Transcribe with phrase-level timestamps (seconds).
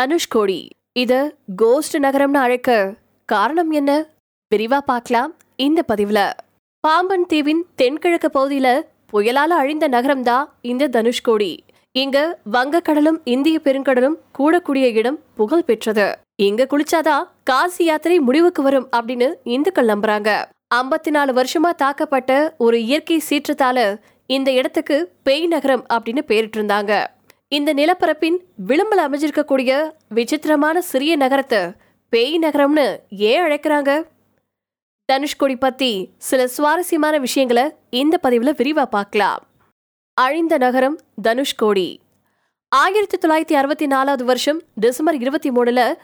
[0.00, 4.06] தனுஷ்கோடி இத கோஸ்ட் நகரம்னு அழைக்க காரணம் என்ன?
[4.54, 6.30] விரிவா பார்க்கலாம் இந்த பதிவுல.
[6.80, 8.82] பாம்பன் தீவின் தென்கிழக்கு பகுதியில
[9.12, 11.58] புயலால அழிந்த நகரம்தான் இந்த தனுஷ்கோடி
[11.92, 16.12] இங்க வங்கக்கடலும் இந்திய பெருங்கடலும் கூடக்கூடிய இடம் புகழ் பெற்றது.
[16.42, 20.44] இங்க குளிச்சாதான் காசி யாத்திரை முடிவுக்கு வரும் அப்படின்னு இந்துக்கள் நம்புறாங்க.
[20.74, 23.96] ஐம்பத்தி நாலு வருஷமா தாக்கப்பட்ட ஒரு இயற்கை சீற்றத்தால
[24.26, 27.06] இந்த இடத்துக்கு பேய் நகரம் அப்படின்னு பேரிட்டு இருந்தாங்க
[27.52, 28.36] இந்த நிலப்பரப்பின்
[28.66, 31.72] விளிம்பில் அமைஞ்சிருக்கக்கூடிய விசித்திரமான சிறிய நகரத்தை
[32.08, 34.04] பேய் நகரம்னு ஏன் அழைக்கிறாங்க?
[35.12, 39.42] தனுஷ்கோடி பத்தி சில சுவாரஸ்யமான விஷயங்களை இந்த பதிவில் விரிவா பார்க்கலாம்.
[40.14, 42.00] அழிந்த நகரம் தனுஷ்கோடி
[42.68, 45.94] ஆயிரத்தி தொள்ளாயிரத்தி அறுபத்தி நாலாவது வருஷம் டிசம்பர் இருபத்தி மூணுல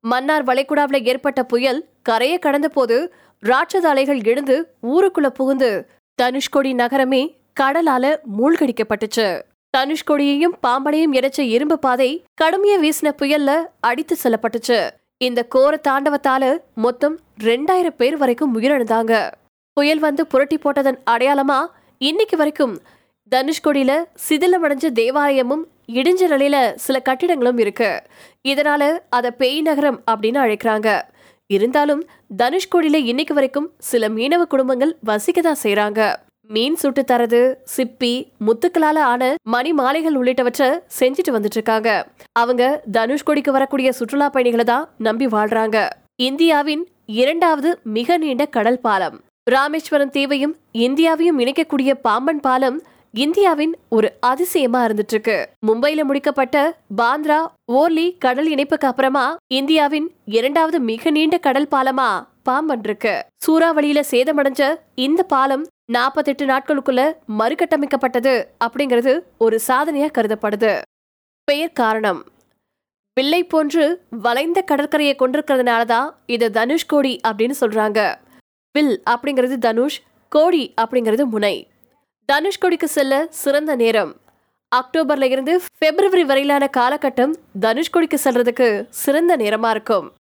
[0.00, 5.88] மன்னார் வளைகுடாவில் ஏற்பட்ட புயல் கரையை கடந்த போது ராட்சத அலைகள் எழுந்து ஊருக்குள்ள புகுந்து
[6.22, 7.22] தனுஷ்கோடி நகரமே
[7.60, 9.28] கடலால மூழ்கடிக்கப்பட்டுச்சு.
[9.76, 14.90] தனுஷ்கோடியையும் பாம்பனையும் இணைச்ச இரும்பு பாதை கடுமையா வீசின புயல்ல அடித்து செல்லப்பட்டுச்சு.
[15.16, 19.30] இந்த கோர தாண்டவத்தால மொத்தம் ரெண்டாயிரம் பேர் வரைக்கும் உயிரிழந்தாங்க.
[19.72, 21.66] புயல் வந்து புரட்டி போட்டதன் அடையாளமா
[21.98, 22.80] இன்னைக்கு வரைக்கும்
[23.30, 28.02] தனுஷ்கோடியில சிதிலமடைஞ்ச தேவாலயமும் இடிஞ்ச நிலையில சில கட்டிடங்களும் இருக்கு.
[28.48, 31.02] இதனால அதை பேய் நகரம் அப்படின்னு அழைக்கிறாங்க.
[31.46, 32.02] இருந்தாலும்
[32.42, 36.00] தனுஷ்கோடியில இன்னைக்கு வரைக்கும் சில மீனவ குடும்பங்கள் வசிக்கதான் செய்யறாங்க
[36.54, 37.40] மீன் சுட்டு தரது
[37.76, 38.14] சிப்பி
[38.46, 41.90] முத்துக்களால ஆன மணி மாலைகள் உள்ளிட்டவற்றை செஞ்சுட்டு வந்துட்டு இருக்காங்க
[42.32, 42.62] அவங்க
[42.92, 45.88] தனுஷ்கோடிக்கு வரக்கூடிய சுற்றுலா பயணிகளை தான் நம்பி வாழ்றாங்க.
[46.28, 49.20] இந்தியாவின் இரண்டாவது மிக நீண்ட கடல் பாலம்.
[49.50, 50.56] ராமேஸ்வரம் தீவையும்
[50.86, 52.80] இந்தியாவையும் இணைக்கக்கூடிய பாம்பன் பாலம்
[53.14, 56.56] இந்தியாவின் ஒரு அதிசயமா இருந்துட்டு இருக்கு மும்பையில முடிக்கப்பட்ட
[56.96, 57.38] பாந்த்ரா
[57.72, 62.10] ஓர்லி கடல் இணைப்புக்கு அப்புறமா இந்தியாவின் இரண்டாவது மிக நீண்ட கடல் பாலமா
[62.42, 63.14] பாம்பன் இருக்கு.
[63.46, 64.62] சூறாவளியில சேதமடைஞ்ச
[64.94, 70.80] இந்த பாலம் நாற்பத்தெட்டு நாட்களுக்குள்ள மறுகட்டமைக்கப்பட்டது அப்படிங்கிறது ஒரு சாதனையா கருதப்படுது.
[71.44, 72.20] பெயர் காரணம்.
[73.14, 78.14] வில்லை போன்று வளைந்த கடற்கரையை கொண்டிருக்கிறதுனால தான் இது தனுஷ்கோடி அப்படின்னு சொல்றாங்க.
[78.72, 81.68] வில் அப்படிங்கிறது தனுஷ் கோடி அப்படிங்கிறது முனை.
[82.32, 84.16] தனுஷ்கோடிக்கு செல்ல சிறந்த நேரம்.
[84.76, 90.12] அக்டோபர்ல இருந்து பிப்ரவரி வரையிலான காலகட்டம் தனுஷ்கோடிக்கு செல்றதுக்கு சிறந்த நேரமா இருக்கும்.